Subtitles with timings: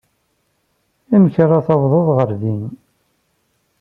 [1.15, 2.63] Amek ara tawḍeḍ ɣer din?